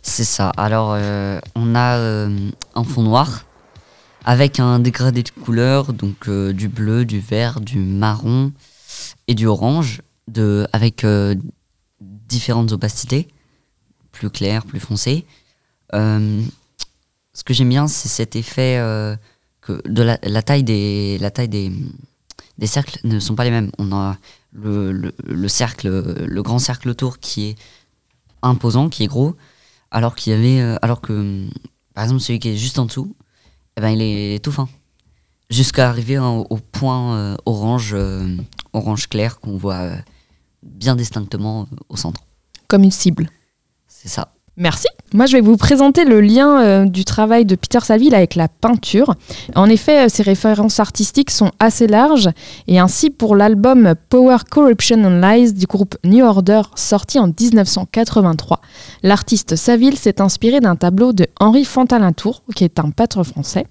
C'est 0.00 0.22
ça. 0.22 0.50
Alors, 0.56 0.92
euh, 0.94 1.40
on 1.56 1.74
a 1.74 1.96
euh, 1.96 2.50
un 2.76 2.84
fond 2.84 3.02
noir 3.02 3.46
avec 4.24 4.60
un 4.60 4.78
dégradé 4.78 5.24
de 5.24 5.30
couleurs, 5.30 5.92
donc 5.92 6.28
euh, 6.28 6.52
du 6.52 6.68
bleu, 6.68 7.04
du 7.04 7.18
vert, 7.18 7.60
du 7.60 7.80
marron 7.80 8.52
et 9.26 9.34
du 9.34 9.48
orange, 9.48 10.02
de, 10.28 10.68
avec 10.72 11.02
euh, 11.02 11.34
différentes 12.00 12.70
opacités, 12.70 13.26
plus 14.12 14.30
claires, 14.30 14.64
plus 14.64 14.78
foncées. 14.78 15.26
Euh, 15.94 16.40
ce 17.32 17.42
que 17.42 17.52
j'aime 17.52 17.70
bien, 17.70 17.88
c'est 17.88 18.08
cet 18.08 18.36
effet 18.36 18.76
euh, 18.78 19.16
que 19.62 19.82
de 19.88 20.02
la, 20.02 20.18
la 20.22 20.42
taille 20.42 20.62
des 20.62 21.18
la 21.18 21.32
taille 21.32 21.48
des, 21.48 21.72
des 22.58 22.66
cercles 22.66 22.98
ne 23.04 23.18
sont 23.20 23.34
pas 23.34 23.44
les 23.44 23.50
mêmes. 23.50 23.70
On 23.78 23.92
a 23.92 24.16
le, 24.52 24.92
le, 24.92 25.14
le 25.24 25.48
cercle, 25.48 25.88
le 25.88 26.42
grand 26.42 26.58
cercle 26.58 26.88
autour 26.88 27.18
qui 27.18 27.48
est 27.48 27.56
imposant, 28.42 28.88
qui 28.88 29.04
est 29.04 29.08
gros, 29.08 29.36
alors 29.90 30.14
qu'il 30.14 30.32
y 30.32 30.36
avait, 30.36 30.60
euh, 30.60 30.76
alors 30.82 31.00
que 31.00 31.46
par 31.94 32.04
exemple 32.04 32.20
celui 32.20 32.38
qui 32.38 32.50
est 32.50 32.56
juste 32.56 32.78
en 32.78 32.86
dessous, 32.86 33.14
eh 33.76 33.80
ben 33.80 33.90
il 33.90 34.02
est 34.02 34.42
tout 34.42 34.52
fin, 34.52 34.68
jusqu'à 35.50 35.88
arriver 35.88 36.18
au, 36.18 36.46
au 36.48 36.56
point 36.58 37.16
euh, 37.16 37.36
orange, 37.44 37.92
euh, 37.94 38.36
orange 38.72 39.08
clair 39.08 39.40
qu'on 39.40 39.56
voit 39.56 39.74
euh, 39.74 39.96
bien 40.62 40.96
distinctement 40.96 41.66
au 41.88 41.96
centre. 41.96 42.22
Comme 42.68 42.84
une 42.84 42.90
cible. 42.90 43.30
C'est 43.86 44.08
ça. 44.08 44.32
Merci. 44.58 44.88
Moi, 45.12 45.26
je 45.26 45.36
vais 45.36 45.42
vous 45.42 45.58
présenter 45.58 46.06
le 46.06 46.22
lien 46.22 46.62
euh, 46.62 46.84
du 46.86 47.04
travail 47.04 47.44
de 47.44 47.56
Peter 47.56 47.80
Saville 47.80 48.14
avec 48.14 48.34
la 48.34 48.48
peinture. 48.48 49.14
En 49.54 49.68
effet, 49.68 50.06
euh, 50.06 50.08
ses 50.08 50.22
références 50.22 50.80
artistiques 50.80 51.30
sont 51.30 51.50
assez 51.58 51.86
larges 51.86 52.30
et 52.66 52.78
ainsi 52.78 53.10
pour 53.10 53.36
l'album 53.36 53.94
Power, 54.08 54.38
Corruption 54.50 55.04
and 55.04 55.20
Lies 55.20 55.52
du 55.52 55.66
groupe 55.66 55.96
New 56.04 56.24
Order 56.24 56.62
sorti 56.74 57.18
en 57.18 57.26
1983, 57.28 58.62
l'artiste 59.02 59.56
Saville 59.56 59.98
s'est 59.98 60.22
inspiré 60.22 60.60
d'un 60.60 60.76
tableau 60.76 61.12
de 61.12 61.26
Henri 61.38 61.64
Fantalintour, 61.66 62.42
qui 62.54 62.64
est 62.64 62.78
un 62.78 62.90
peintre 62.90 63.22
français. 63.24 63.66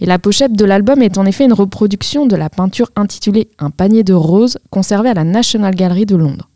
Et 0.00 0.06
la 0.06 0.18
pochette 0.18 0.52
de 0.54 0.64
l'album 0.64 1.02
est 1.02 1.18
en 1.18 1.26
effet 1.26 1.44
une 1.44 1.52
reproduction 1.52 2.26
de 2.26 2.36
la 2.36 2.50
peinture 2.50 2.90
intitulée 2.96 3.48
Un 3.58 3.70
panier 3.70 4.02
de 4.02 4.14
roses 4.14 4.58
conservée 4.70 5.10
à 5.10 5.14
la 5.14 5.24
National 5.24 5.74
Gallery 5.74 6.04
de 6.04 6.16
Londres. 6.16 6.48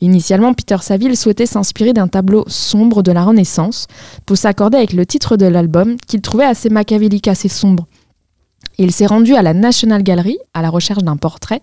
Initialement, 0.00 0.54
Peter 0.54 0.78
Saville 0.80 1.16
souhaitait 1.16 1.46
s'inspirer 1.46 1.92
d'un 1.92 2.08
tableau 2.08 2.44
sombre 2.46 3.02
de 3.02 3.12
la 3.12 3.24
Renaissance 3.24 3.86
pour 4.24 4.36
s'accorder 4.36 4.78
avec 4.78 4.92
le 4.92 5.04
titre 5.04 5.36
de 5.36 5.46
l'album 5.46 5.96
qu'il 6.06 6.22
trouvait 6.22 6.44
assez 6.44 6.70
machiavélique, 6.70 7.28
assez 7.28 7.48
sombre. 7.48 7.86
Il 8.78 8.92
s'est 8.92 9.06
rendu 9.06 9.34
à 9.34 9.42
la 9.42 9.52
National 9.52 10.02
Gallery 10.02 10.38
à 10.54 10.62
la 10.62 10.70
recherche 10.70 11.02
d'un 11.02 11.18
portrait, 11.18 11.60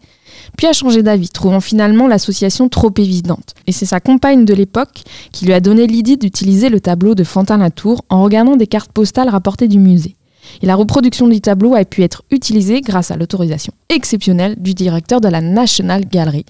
puis 0.56 0.68
a 0.68 0.74
changé 0.74 1.02
d'avis, 1.02 1.30
trouvant 1.30 1.62
finalement 1.62 2.08
l'association 2.08 2.70
trop 2.70 2.92
évidente. 2.96 3.56
Et 3.66 3.72
c'est 3.72 3.88
sa 3.88 4.00
compagne 4.00 4.46
de 4.46 4.54
l'époque 4.54 5.02
qui 5.32 5.46
lui 5.46 5.54
a 5.54 5.60
donné 5.60 5.88
l'idée 5.88 6.16
d'utiliser 6.16 6.70
le 6.70 6.80
tableau 6.80 7.16
de 7.16 7.24
Fantin-Latour 7.24 8.04
en 8.10 8.24
regardant 8.24 8.56
des 8.56 8.68
cartes 8.68 8.92
postales 8.92 9.30
rapportées 9.30 9.68
du 9.68 9.80
musée. 9.80 10.16
Et 10.62 10.68
la 10.68 10.76
reproduction 10.76 11.28
du 11.28 11.42
tableau 11.42 11.74
a 11.74 11.84
pu 11.86 12.04
être 12.04 12.24
utilisée 12.30 12.82
grâce 12.82 13.10
à 13.10 13.18
l'autorisation 13.18 13.74
exceptionnelle 13.90 14.56
du 14.60 14.76
directeur 14.76 15.20
de 15.20 15.28
la 15.28 15.42
National 15.42 16.06
Gallery. 16.06 16.46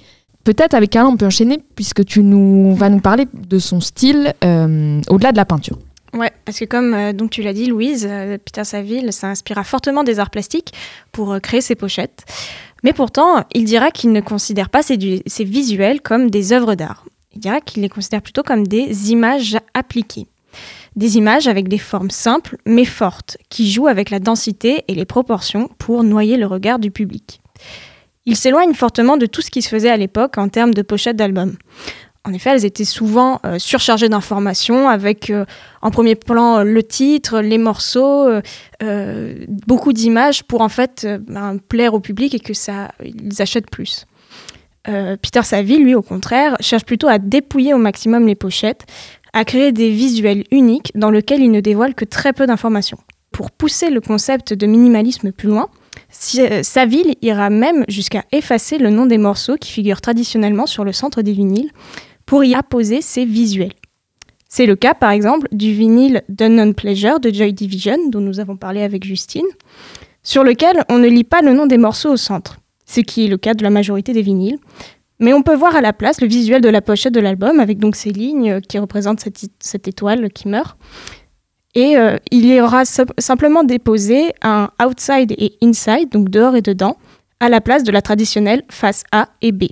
Peut-être 0.48 0.76
avec 0.76 0.96
Alain, 0.96 1.08
on 1.10 1.18
peut 1.18 1.26
enchaîner 1.26 1.60
puisque 1.76 2.06
tu 2.06 2.24
nous 2.24 2.74
vas 2.74 2.88
nous 2.88 3.02
parler 3.02 3.28
de 3.34 3.60
son 3.60 3.82
style 3.82 4.34
euh, 4.46 5.02
au-delà 5.10 5.34
de 5.34 5.36
la 5.36 5.44
peinture. 5.44 5.78
Ouais, 6.14 6.32
parce 6.46 6.58
que 6.58 6.64
comme 6.64 6.94
euh, 6.94 7.12
donc 7.12 7.32
tu 7.32 7.42
l'as 7.42 7.52
dit, 7.52 7.66
Louise, 7.66 8.08
euh, 8.10 8.38
Peter 8.38 8.64
Saville 8.64 9.12
s'inspira 9.12 9.66
fortement 9.66 10.06
des 10.06 10.20
arts 10.20 10.30
plastiques 10.30 10.72
pour 11.12 11.38
créer 11.42 11.60
ses 11.60 11.76
pochettes. 11.76 12.24
Mais 12.82 12.94
pourtant, 12.94 13.44
il 13.54 13.66
dira 13.66 13.92
qu'il 13.92 14.14
ne 14.14 14.22
considère 14.22 14.70
pas 14.70 14.84
ces, 14.84 14.96
du- 14.96 15.20
ces 15.26 15.44
visuels 15.44 16.00
comme 16.00 16.30
des 16.30 16.54
œuvres 16.54 16.76
d'art. 16.76 17.04
Il 17.36 17.42
dira 17.42 17.60
qu'il 17.60 17.82
les 17.82 17.90
considère 17.90 18.22
plutôt 18.22 18.42
comme 18.42 18.66
des 18.66 19.12
images 19.12 19.58
appliquées. 19.74 20.28
Des 20.96 21.18
images 21.18 21.50
avec 21.50 21.68
des 21.68 21.78
formes 21.78 22.10
simples 22.10 22.56
mais 22.66 22.86
fortes, 22.86 23.38
qui 23.50 23.70
jouent 23.70 23.88
avec 23.88 24.12
la 24.12 24.20
densité 24.20 24.86
et 24.88 24.96
les 24.96 25.04
proportions 25.04 25.70
pour 25.78 26.06
noyer 26.06 26.38
le 26.38 26.48
regard 26.48 26.80
du 26.80 26.90
public. 26.90 27.42
Il 28.28 28.36
s'éloigne 28.36 28.74
fortement 28.74 29.16
de 29.16 29.26
tout 29.26 29.42
ce 29.42 29.50
qui 29.50 29.62
se 29.62 29.70
faisait 29.70 29.90
à 29.90 29.96
l'époque 29.96 30.38
en 30.38 30.50
termes 30.50 30.74
de 30.74 30.82
pochettes 30.82 31.16
d'albums. 31.16 31.56
En 32.26 32.34
effet, 32.34 32.50
elles 32.50 32.66
étaient 32.66 32.84
souvent 32.84 33.40
euh, 33.46 33.58
surchargées 33.58 34.10
d'informations 34.10 34.90
avec 34.90 35.30
euh, 35.30 35.46
en 35.82 35.92
premier 35.92 36.16
plan 36.16 36.58
euh, 36.58 36.64
le 36.64 36.84
titre, 36.84 37.40
les 37.40 37.58
morceaux, 37.58 38.28
beaucoup 39.66 39.94
d'images 39.94 40.44
pour 40.44 40.60
en 40.60 40.68
fait 40.68 41.08
ben, 41.26 41.58
plaire 41.70 41.94
au 41.94 42.02
public 42.02 42.36
et 42.36 42.40
que 42.40 42.54
ça 42.54 42.92
ils 43.02 43.42
achètent 43.42 43.72
plus. 43.72 44.06
Peter 44.86 45.44
Saville, 45.44 45.84
lui, 45.84 45.96
au 45.96 46.02
contraire, 46.02 46.56
cherche 46.62 46.86
plutôt 46.86 47.10
à 47.10 47.20
dépouiller 47.20 47.74
au 47.74 47.78
maximum 47.78 48.26
les 48.26 48.36
pochettes, 48.36 48.86
à 49.34 49.44
créer 49.44 49.74
des 49.74 49.90
visuels 49.90 50.46
uniques 50.50 50.94
dans 50.96 51.12
lesquels 51.12 51.42
il 51.42 51.52
ne 51.52 51.60
dévoile 51.60 51.94
que 51.94 52.06
très 52.06 52.32
peu 52.32 52.48
d'informations. 52.48 52.98
Pour 53.34 53.52
pousser 53.52 53.90
le 53.90 54.00
concept 54.00 54.54
de 54.54 54.66
minimalisme 54.66 55.34
plus 55.34 55.50
loin, 55.50 55.68
Si- 56.10 56.42
euh, 56.42 56.64
Saville 56.64 57.16
ira 57.22 57.50
même 57.50 57.84
jusqu'à 57.88 58.24
effacer 58.32 58.78
le 58.78 58.90
nom 58.90 59.06
des 59.06 59.18
morceaux 59.18 59.56
qui 59.58 59.72
figurent 59.72 60.02
traditionnellement 60.02 60.66
sur 60.66 60.84
le 60.84 60.92
centre 60.94 61.22
des 61.22 61.34
vinyles 61.34 61.72
pour 62.26 62.44
y 62.44 62.56
apposer 62.56 63.02
ses 63.02 63.26
visuels. 63.26 63.74
C'est 64.50 64.66
le 64.66 64.76
cas, 64.76 64.94
par 64.94 65.12
exemple, 65.12 65.48
du 65.52 65.74
vinyle 65.74 66.24
d'Unknown 66.30 66.74
Pleasure 66.74 67.20
de 67.20 67.30
Joy 67.34 67.54
Division, 67.54 67.98
dont 68.10 68.22
nous 68.22 68.40
avons 68.40 68.56
parlé 68.56 68.82
avec 68.82 69.04
Justine, 69.04 69.46
sur 70.24 70.44
lequel 70.44 70.84
on 70.90 70.98
ne 71.00 71.08
lit 71.08 71.24
pas 71.26 71.42
le 71.42 71.54
nom 71.54 71.66
des 71.68 71.78
morceaux 71.78 72.12
au 72.12 72.18
centre, 72.18 72.58
ce 72.86 73.02
qui 73.02 73.26
est 73.26 73.28
le 73.28 73.38
cas 73.38 73.54
de 73.54 73.64
la 73.64 73.70
majorité 73.70 74.14
des 74.14 74.22
vinyles. 74.22 74.58
Mais 75.20 75.34
on 75.34 75.42
peut 75.42 75.56
voir 75.56 75.76
à 75.76 75.82
la 75.82 75.94
place 75.94 76.22
le 76.22 76.28
visuel 76.28 76.62
de 76.62 76.70
la 76.70 76.82
pochette 76.82 77.14
de 77.14 77.20
l'album, 77.20 77.60
avec 77.60 77.80
donc 77.80 77.96
ces 77.96 78.12
lignes 78.12 78.62
qui 78.62 78.78
représentent 78.78 79.26
cette 79.60 79.88
étoile 79.88 80.30
qui 80.32 80.48
meurt. 80.48 80.78
Et 81.76 81.98
euh, 81.98 82.18
il 82.32 82.46
y 82.46 82.60
aura 82.60 82.86
sim- 82.86 83.06
simplement 83.20 83.64
déposé 83.64 84.34
un 84.42 84.70
outside 84.84 85.34
et 85.38 85.54
inside, 85.62 86.10
donc 86.12 86.30
dehors 86.30 86.56
et 86.56 86.62
dedans, 86.62 86.98
à 87.40 87.50
la 87.50 87.62
place 87.62 87.84
de 87.84 87.92
la 87.92 88.02
traditionnelle 88.02 88.64
face 88.70 89.04
A 89.12 89.30
et 89.42 89.52
B. 89.52 89.66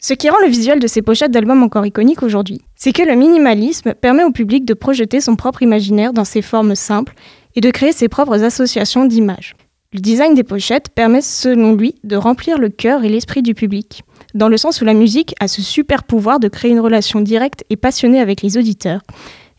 Ce 0.00 0.12
qui 0.14 0.28
rend 0.28 0.38
le 0.42 0.48
visuel 0.48 0.80
de 0.80 0.86
ces 0.86 1.00
pochettes 1.00 1.30
d'albums 1.30 1.62
encore 1.62 1.86
iconique 1.86 2.22
aujourd'hui, 2.22 2.60
c'est 2.74 2.92
que 2.92 3.02
le 3.02 3.14
minimalisme 3.14 3.94
permet 3.94 4.24
au 4.24 4.32
public 4.32 4.64
de 4.64 4.74
projeter 4.74 5.20
son 5.20 5.36
propre 5.36 5.62
imaginaire 5.62 6.12
dans 6.12 6.24
ses 6.24 6.42
formes 6.42 6.74
simples 6.74 7.14
et 7.54 7.60
de 7.60 7.70
créer 7.70 7.92
ses 7.92 8.08
propres 8.08 8.42
associations 8.42 9.06
d'images. 9.06 9.54
Le 9.92 10.00
design 10.00 10.34
des 10.34 10.42
pochettes 10.42 10.88
permet, 10.88 11.20
selon 11.22 11.74
lui, 11.74 11.94
de 12.02 12.16
remplir 12.16 12.58
le 12.58 12.68
cœur 12.68 13.04
et 13.04 13.08
l'esprit 13.08 13.42
du 13.42 13.54
public, 13.54 14.02
dans 14.34 14.48
le 14.48 14.56
sens 14.56 14.82
où 14.82 14.84
la 14.84 14.92
musique 14.92 15.34
a 15.38 15.46
ce 15.46 15.62
super 15.62 16.02
pouvoir 16.02 16.40
de 16.40 16.48
créer 16.48 16.72
une 16.72 16.80
relation 16.80 17.20
directe 17.20 17.64
et 17.70 17.76
passionnée 17.76 18.20
avec 18.20 18.42
les 18.42 18.58
auditeurs, 18.58 19.00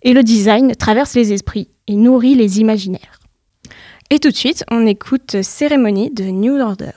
et 0.06 0.14
le 0.14 0.24
design 0.24 0.76
traverse 0.76 1.16
les 1.16 1.34
esprits 1.34 1.68
et 1.88 1.96
nourrit 1.96 2.36
les 2.36 2.62
imaginaires. 2.62 3.20
Et 4.12 4.20
tout 4.20 4.30
de 4.30 4.36
suite, 4.36 4.64
on 4.72 4.86
écoute 4.86 5.42
Cérémonie 5.42 6.12
de 6.12 6.26
New 6.26 6.62
Order. 6.62 6.92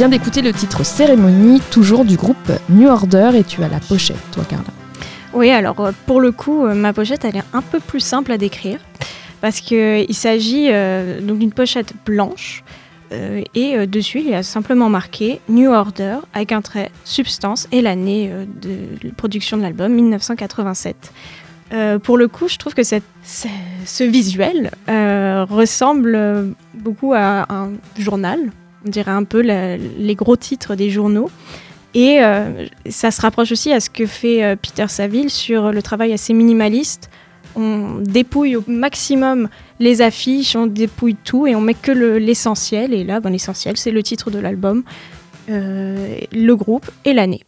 Vient 0.00 0.08
d'écouter 0.08 0.40
le 0.40 0.54
titre 0.54 0.82
Cérémonie, 0.82 1.60
toujours 1.70 2.06
du 2.06 2.16
groupe 2.16 2.50
New 2.70 2.88
Order, 2.88 3.32
et 3.34 3.44
tu 3.44 3.62
as 3.62 3.68
la 3.68 3.80
pochette, 3.80 4.16
toi, 4.32 4.44
Carla. 4.48 4.64
Oui, 5.34 5.50
alors 5.50 5.78
euh, 5.80 5.92
pour 6.06 6.22
le 6.22 6.32
coup, 6.32 6.64
euh, 6.64 6.72
ma 6.72 6.94
pochette, 6.94 7.26
elle 7.26 7.36
est 7.36 7.42
un 7.52 7.60
peu 7.60 7.80
plus 7.80 8.00
simple 8.00 8.32
à 8.32 8.38
décrire 8.38 8.78
parce 9.42 9.60
qu'il 9.60 10.14
s'agit 10.14 10.68
euh, 10.70 11.20
donc 11.20 11.38
d'une 11.40 11.52
pochette 11.52 11.92
blanche 12.06 12.64
et 13.54 13.86
dessus, 13.86 14.20
il 14.20 14.30
y 14.30 14.34
a 14.34 14.42
simplement 14.42 14.88
marqué 14.88 15.40
New 15.50 15.70
Order 15.70 16.16
avec 16.32 16.52
un 16.52 16.62
trait 16.62 16.90
substance 17.04 17.68
et 17.72 17.82
l'année 17.82 18.30
de 18.62 19.10
production 19.10 19.58
de 19.58 19.62
l'album 19.62 19.92
1987. 19.92 21.12
Euh, 21.74 21.98
pour 21.98 22.16
le 22.16 22.26
coup, 22.28 22.48
je 22.48 22.56
trouve 22.56 22.72
que 22.72 22.84
ce- 22.84 24.04
visuel 24.04 24.70
ressemble 25.50 26.54
beaucoup 26.74 27.12
à 27.12 27.46
un 27.52 27.70
journal. 27.98 28.38
On 28.86 28.90
dirait 28.90 29.10
un 29.10 29.24
peu 29.24 29.40
les 29.40 30.14
gros 30.14 30.36
titres 30.36 30.74
des 30.74 30.90
journaux. 30.90 31.30
Et 31.92 32.22
euh, 32.22 32.66
ça 32.88 33.10
se 33.10 33.20
rapproche 33.20 33.50
aussi 33.52 33.72
à 33.72 33.80
ce 33.80 33.90
que 33.90 34.06
fait 34.06 34.44
euh, 34.44 34.54
Peter 34.54 34.86
Saville 34.88 35.28
sur 35.28 35.72
le 35.72 35.82
travail 35.82 36.12
assez 36.12 36.32
minimaliste. 36.32 37.10
On 37.56 37.96
dépouille 38.00 38.54
au 38.54 38.62
maximum 38.68 39.48
les 39.80 40.00
affiches, 40.02 40.54
on 40.54 40.68
dépouille 40.68 41.16
tout 41.16 41.48
et 41.48 41.56
on 41.56 41.60
met 41.60 41.74
que 41.74 41.90
le- 41.90 42.18
l'essentiel. 42.18 42.94
Et 42.94 43.02
là, 43.02 43.18
ben, 43.18 43.30
l'essentiel, 43.30 43.76
c'est 43.76 43.90
le 43.90 44.04
titre 44.04 44.30
de 44.30 44.38
l'album, 44.38 44.84
euh, 45.50 46.16
le 46.32 46.54
groupe 46.54 46.88
et 47.04 47.12
l'année. 47.12 47.40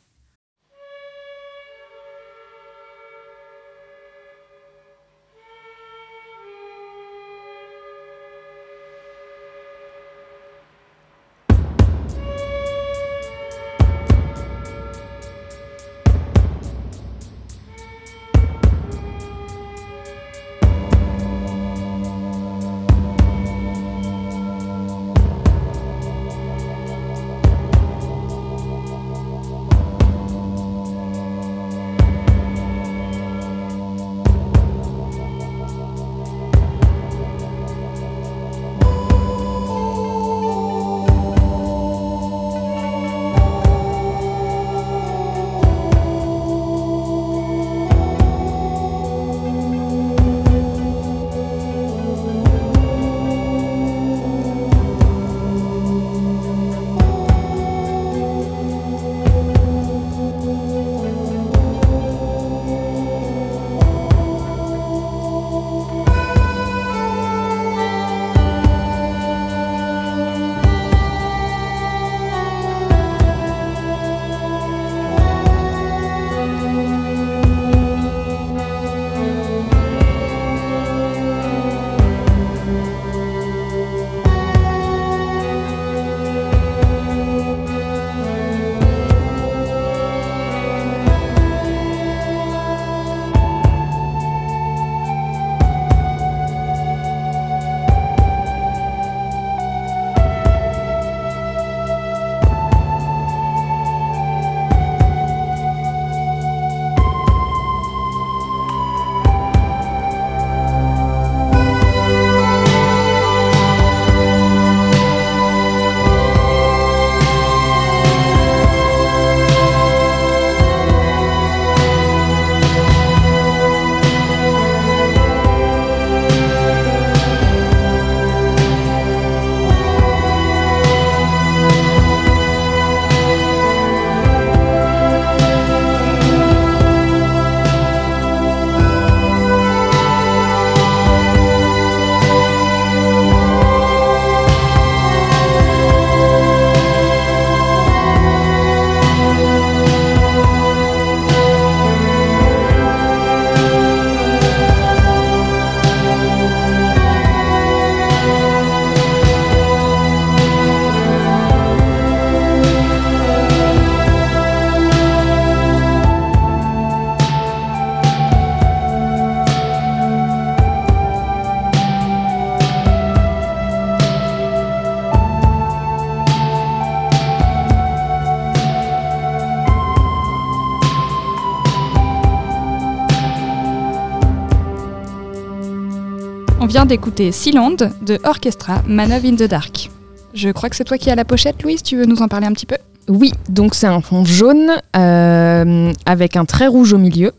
D'écouter 186.93 187.33
Sealand 187.33 187.77
de 188.03 188.19
Orchestra 188.23 188.83
Man 188.87 189.13
of 189.13 189.25
in 189.25 189.35
the 189.35 189.49
Dark. 189.49 189.89
Je 190.35 190.51
crois 190.51 190.69
que 190.69 190.77
c'est 190.77 190.85
toi 190.85 190.99
qui 190.99 191.11
as 191.11 191.15
la 191.15 191.25
pochette, 191.25 191.63
Louise, 191.63 191.83
tu 191.83 191.97
veux 191.97 192.05
nous 192.05 192.21
en 192.21 192.29
parler 192.29 192.47
un 192.47 192.53
petit 192.53 192.67
peu? 192.67 192.77
Oui, 193.09 193.33
donc 193.49 193.75
c'est 193.75 193.87
un 193.87 194.03
fond 194.03 194.27
jaune 194.27 194.71
euh, 194.95 195.91
avec 196.05 196.37
un 196.37 196.45
trait 196.45 196.67
rouge 196.67 196.93
au 196.93 196.99
milieu 196.99 197.33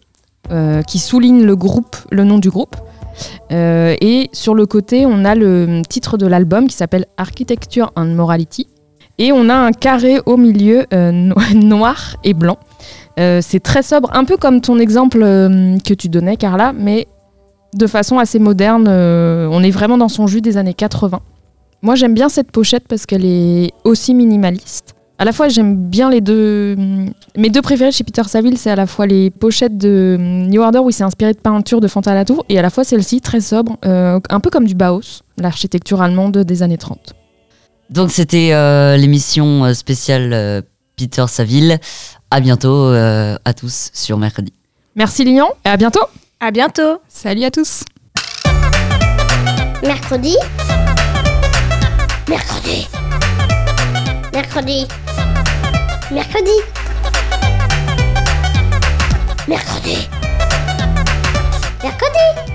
euh, 0.49 0.81
qui 0.81 0.97
souligne 0.97 1.43
le 1.43 1.55
groupe, 1.55 1.95
le 2.09 2.23
nom 2.23 2.39
du 2.39 2.49
groupe. 2.49 2.75
Euh, 3.51 3.95
et 4.01 4.31
sur 4.33 4.55
le 4.55 4.65
côté, 4.65 5.05
on 5.05 5.23
a 5.23 5.35
le 5.35 5.83
titre 5.87 6.17
de 6.17 6.25
l'album 6.25 6.67
qui 6.67 6.75
s'appelle 6.75 7.05
Architecture 7.17 7.91
and 7.95 8.05
Morality. 8.05 8.65
Et 9.19 9.31
on 9.31 9.49
a 9.49 9.55
un 9.55 9.71
carré 9.71 10.19
au 10.25 10.35
milieu 10.35 10.87
no- 10.91 11.35
noir 11.53 12.15
et 12.23 12.33
blanc. 12.33 12.57
C'est 13.17 13.61
très 13.61 13.83
sobre, 13.83 14.09
un 14.15 14.25
peu 14.25 14.35
comme 14.37 14.61
ton 14.61 14.79
exemple 14.79 15.19
que 15.19 15.93
tu 15.93 16.09
donnais, 16.09 16.37
Carla, 16.37 16.73
mais 16.75 17.07
de 17.75 17.87
façon 17.87 18.19
assez 18.19 18.39
moderne. 18.39 18.87
euh, 18.87 19.47
on 19.51 19.63
est 19.63 19.71
vraiment 19.71 19.97
dans 19.97 20.09
son 20.09 20.27
jus 20.27 20.41
des 20.41 20.57
années 20.57 20.73
80. 20.73 21.19
Moi, 21.81 21.95
j'aime 21.95 22.13
bien 22.13 22.29
cette 22.29 22.51
pochette 22.51 22.87
parce 22.87 23.05
qu'elle 23.05 23.25
est 23.25 23.71
aussi 23.83 24.13
minimaliste. 24.13 24.95
À 25.19 25.25
la 25.25 25.31
fois, 25.31 25.47
j'aime 25.47 25.75
bien 25.75 26.09
les 26.09 26.21
deux. 26.21 26.75
Mes 27.37 27.49
deux 27.49 27.61
préférés 27.61 27.91
chez 27.91 28.03
Peter 28.03 28.23
Saville, 28.25 28.57
c'est 28.57 28.71
à 28.71 28.75
la 28.75 28.87
fois 28.87 29.05
les 29.05 29.29
pochettes 29.29 29.77
de 29.77 30.17
New 30.19 30.61
Order 30.61 30.79
où 30.79 30.89
il 30.89 30.93
s'est 30.93 31.03
inspiré 31.03 31.33
de 31.33 31.37
peinture 31.37 31.81
de 31.81 31.87
Fontaine-la-Tour 31.87 32.45
et 32.49 32.57
à 32.57 32.61
la 32.61 32.69
fois 32.69 32.83
celle-ci 32.83 33.21
très 33.21 33.41
sobre, 33.41 33.77
euh, 33.85 34.19
un 34.29 34.39
peu 34.39 34.49
comme 34.49 34.65
du 34.65 34.75
Bauhaus, 34.75 35.21
l'architecture 35.37 36.01
allemande 36.01 36.37
des 36.39 36.63
années 36.63 36.77
30. 36.77 37.13
Donc 37.89 38.11
c'était 38.11 38.53
euh, 38.53 38.97
l'émission 38.97 39.71
spéciale 39.73 40.63
Peter 40.95 41.25
Saville. 41.27 41.79
À 42.31 42.39
bientôt 42.39 42.87
à 42.87 43.53
tous 43.53 43.91
sur 43.93 44.17
mercredi. 44.17 44.51
Merci 44.95 45.25
Lyon 45.25 45.47
et 45.65 45.69
à 45.69 45.77
bientôt 45.77 46.01
À 46.45 46.51
bientôt 46.51 47.01
Salut 47.07 47.45
à 47.45 47.51
tous 47.51 47.85
Mercredi 49.81 50.35
Mercredi 52.27 52.85
Mercredi 54.33 54.87
Mercredi. 56.11 56.51
Mercredi. 59.47 60.09
Mercredi. 61.81 62.52